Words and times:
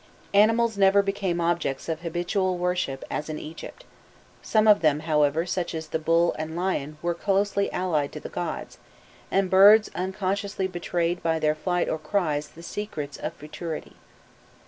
Animals 0.33 0.79
never 0.79 1.03
became 1.03 1.39
objects 1.39 1.87
of 1.87 1.99
habitual 2.01 2.57
worship 2.57 3.03
as 3.11 3.29
in 3.29 3.37
Egypt: 3.37 3.85
some 4.41 4.67
of 4.67 4.81
them, 4.81 5.01
however, 5.01 5.45
such 5.45 5.75
as 5.75 5.89
the 5.89 5.99
bull 5.99 6.33
and 6.39 6.55
lion, 6.55 6.97
were 7.03 7.13
closely 7.13 7.71
allied 7.71 8.11
to 8.13 8.19
the 8.19 8.27
gods, 8.27 8.79
and 9.29 9.47
birds 9.47 9.91
unconsciously 9.93 10.65
betrayed 10.65 11.21
by 11.21 11.37
their 11.37 11.53
flight 11.53 11.87
or 11.87 11.99
cries 11.99 12.47
the 12.47 12.63
secrets 12.63 13.17
of 13.17 13.33
futurity. 13.33 13.93